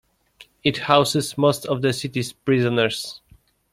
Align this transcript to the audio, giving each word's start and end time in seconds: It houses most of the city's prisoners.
It 0.63 0.77
houses 0.79 1.37
most 1.37 1.67
of 1.67 1.83
the 1.83 1.93
city's 1.93 2.33
prisoners. 2.33 3.21